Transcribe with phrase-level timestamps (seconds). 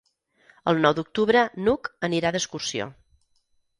[0.71, 2.89] El nou d'octubre n'Hug anirà d'excursió.